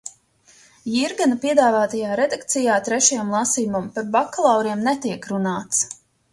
[0.93, 5.89] Jirgena piedāvātajā redakcijā trešajam lasījumam par bakalauriem netiek runāts.